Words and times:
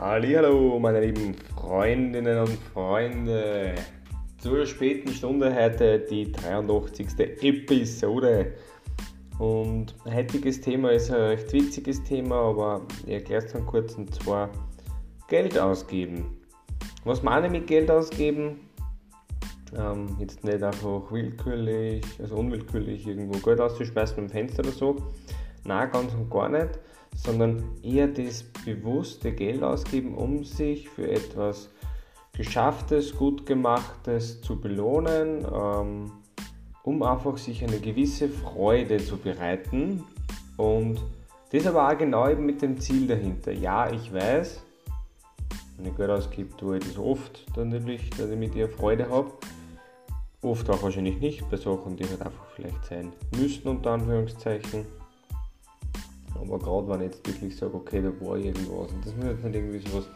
Hallo, 0.00 0.78
meine 0.78 1.00
lieben 1.00 1.34
Freundinnen 1.56 2.38
und 2.38 2.56
Freunde. 2.72 3.74
Zur 4.40 4.64
späten 4.64 5.08
Stunde 5.08 5.52
heute 5.52 5.98
die 5.98 6.30
83. 6.30 7.08
Episode. 7.42 8.52
Und 9.40 9.96
heutiges 10.04 10.60
Thema 10.60 10.92
ist 10.92 11.10
ein 11.10 11.20
recht 11.20 11.52
witziges 11.52 12.00
Thema, 12.04 12.36
aber 12.36 12.86
ich 13.06 13.14
erkläre 13.14 13.44
es 13.44 13.52
dann 13.52 13.66
kurz 13.66 13.96
und 13.96 14.14
zwar 14.14 14.50
Geld 15.26 15.58
ausgeben. 15.58 16.38
Was 17.04 17.24
meine 17.24 17.46
ich 17.46 17.52
mit 17.52 17.66
Geld 17.66 17.90
ausgeben? 17.90 18.60
Ähm, 19.76 20.16
jetzt 20.20 20.44
nicht 20.44 20.62
einfach 20.62 21.10
willkürlich, 21.10 22.04
also 22.20 22.36
unwillkürlich 22.36 23.04
irgendwo 23.04 23.36
Geld 23.40 23.60
auszuschmeißen 23.60 24.16
beim 24.16 24.28
Fenster 24.28 24.60
oder 24.60 24.70
so. 24.70 24.96
Nein, 25.68 25.90
ganz 25.92 26.12
und 26.14 26.28
gar 26.30 26.48
nicht 26.48 26.78
sondern 27.14 27.64
eher 27.82 28.08
das 28.08 28.44
bewusste 28.64 29.32
Geld 29.32 29.62
ausgeben, 29.62 30.14
um 30.14 30.44
sich 30.44 30.88
für 30.88 31.10
etwas 31.10 31.68
Geschafftes, 32.32 33.16
gut 33.16 33.44
gemachtes 33.46 34.40
zu 34.40 34.60
belohnen, 34.60 35.44
ähm, 35.52 36.12
um 36.84 37.02
einfach 37.02 37.36
sich 37.36 37.64
eine 37.64 37.80
gewisse 37.80 38.28
Freude 38.28 38.98
zu 38.98 39.16
bereiten 39.16 40.04
und 40.56 41.02
das 41.50 41.66
aber 41.66 41.88
auch 41.88 41.98
genau 41.98 42.28
eben 42.28 42.46
mit 42.46 42.62
dem 42.62 42.78
Ziel 42.78 43.08
dahinter. 43.08 43.52
Ja, 43.52 43.90
ich 43.90 44.12
weiß, 44.12 44.62
wenn 45.76 45.86
ich 45.86 45.96
Geld 45.96 46.10
ausgebe, 46.10 46.56
tue 46.56 46.78
ich 46.78 46.84
das 46.84 46.98
oft 46.98 47.44
dann 47.56 47.70
natürlich, 47.70 48.10
dass 48.10 48.30
ich 48.30 48.38
mit 48.38 48.54
ihr 48.54 48.68
Freude 48.68 49.10
habe. 49.10 49.32
Oft 50.40 50.70
auch 50.70 50.82
wahrscheinlich 50.84 51.18
nicht 51.18 51.50
bei 51.50 51.56
Sachen, 51.56 51.96
die 51.96 52.04
halt 52.04 52.22
einfach 52.22 52.46
vielleicht 52.54 52.84
sein 52.84 53.12
müssen, 53.36 53.66
unter 53.66 53.90
Anführungszeichen. 53.90 54.86
Aber 56.48 56.58
gerade 56.58 56.88
wenn 56.88 57.00
ich 57.00 57.14
jetzt 57.14 57.26
wirklich 57.26 57.56
sage, 57.56 57.74
okay, 57.74 58.02
da 58.02 58.26
war 58.26 58.36
irgendwas 58.36 58.92
und 58.92 59.04
das 59.04 59.14
muss 59.16 59.26
jetzt 59.26 59.44
nicht 59.44 59.54
irgendwie 59.54 59.78
so 59.78 59.98
was. 59.98 60.08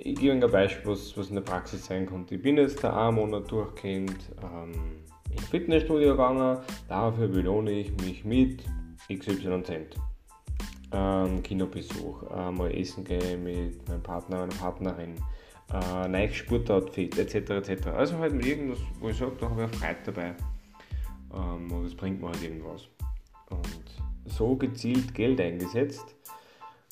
Ich 0.00 0.14
gebe 0.14 0.32
ein 0.32 0.50
Beispiel, 0.52 0.92
was, 0.92 1.16
was 1.16 1.28
in 1.28 1.34
der 1.34 1.42
Praxis 1.42 1.84
sein 1.86 2.06
konnte. 2.06 2.36
Ich 2.36 2.42
bin 2.42 2.56
jetzt 2.56 2.84
da 2.84 3.08
einen 3.08 3.16
Monat 3.16 3.50
durchgehend 3.50 4.16
ähm, 4.42 5.02
ins 5.30 5.44
Fitnessstudio 5.48 6.10
gegangen, 6.10 6.58
dafür 6.88 7.28
belohne 7.28 7.70
ich 7.72 7.92
mich 7.96 8.24
mit 8.24 8.62
XY 9.12 9.62
Cent. 9.64 9.96
Ähm, 10.92 11.42
Kinobesuch, 11.42 12.22
äh, 12.30 12.50
mal 12.50 12.72
essen 12.72 13.04
gehen 13.04 13.42
mit 13.42 13.86
meinem 13.88 14.02
Partner, 14.02 14.38
meiner 14.38 14.54
Partnerin, 14.54 15.16
äh, 15.72 16.08
neues 16.08 16.34
Sportoutfit 16.36 17.18
etc. 17.18 17.50
etc. 17.50 17.88
Also 17.88 18.18
halt 18.18 18.34
mit 18.34 18.46
irgendwas, 18.46 18.78
wo 19.00 19.08
ich 19.08 19.16
sage, 19.16 19.32
da 19.38 19.50
habe 19.50 19.68
ich 19.70 19.78
Freude 19.78 19.98
dabei. 20.06 20.34
Ähm, 21.34 21.70
und 21.70 21.84
das 21.84 21.94
bringt 21.94 22.20
mir 22.20 22.28
halt 22.28 22.42
irgendwas. 22.42 22.88
Und 23.50 23.97
so 24.38 24.56
gezielt 24.56 25.14
Geld 25.14 25.40
eingesetzt, 25.40 26.14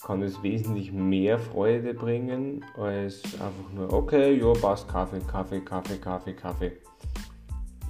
kann 0.05 0.23
es 0.23 0.43
wesentlich 0.43 0.93
mehr 0.93 1.39
Freude 1.39 1.95
bringen, 1.95 2.65
als 2.77 3.23
einfach 3.35 3.73
nur, 3.75 3.93
okay, 3.93 4.39
ja, 4.39 4.53
passt, 4.53 4.89
Kaffee, 4.89 5.21
Kaffee, 5.21 5.61
Kaffee, 5.61 5.97
Kaffee, 5.97 6.35
Kaffee. 6.35 6.73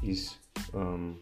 Ist 0.03 0.39
ähm, 0.75 1.17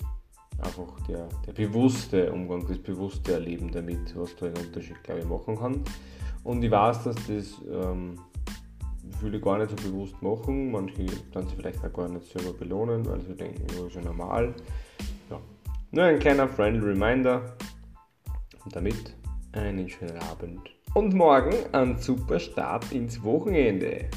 einfach 0.59 1.01
der, 1.09 1.29
der 1.47 1.53
bewusste 1.53 2.31
Umgang, 2.33 2.67
das 2.69 2.79
bewusste 2.79 3.33
Erleben 3.33 3.73
damit, 3.73 4.15
was 4.17 4.37
da 4.37 4.47
einen 4.47 4.57
Unterschied, 4.59 5.03
glaube 5.03 5.21
ich, 5.21 5.27
machen 5.27 5.57
kann. 5.57 5.81
Und 6.43 6.63
ich 6.63 6.71
weiß, 6.71 7.05
dass 7.05 7.17
das 7.27 7.55
ähm, 7.73 8.19
viele 9.21 9.41
gar 9.41 9.59
nicht 9.59 9.71
so 9.71 9.91
bewusst 9.91 10.21
machen. 10.23 10.71
Manche 10.71 11.07
dann 11.33 11.49
sie 11.49 11.57
vielleicht 11.57 11.85
auch 11.85 11.93
gar 11.93 12.09
nicht 12.09 12.31
selber 12.31 12.53
belohnen, 12.53 13.07
weil 13.07 13.21
sie 13.23 13.35
denken, 13.35 13.67
ja, 13.75 13.87
ist 13.87 13.97
ja 13.97 14.03
normal. 14.03 14.55
Ja. 15.31 15.41
Nur 15.91 16.05
ein 16.05 16.19
kleiner 16.19 16.47
friendly 16.47 16.85
Reminder, 16.85 17.57
und 18.65 18.75
damit 18.75 19.17
einen 19.53 19.89
schönen 19.89 20.19
Abend 20.19 20.71
und 20.95 21.15
morgen 21.15 21.55
einen 21.73 21.99
super 21.99 22.39
Start 22.39 22.93
ins 22.93 23.23
Wochenende. 23.23 24.09